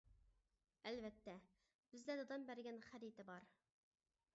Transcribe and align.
ئەلۋەتتە، 0.87 1.37
بىزدە 1.93 2.19
دادام 2.23 2.49
بەرگەن 2.51 2.85
خەرىتە 2.89 3.29
بار. 3.33 3.51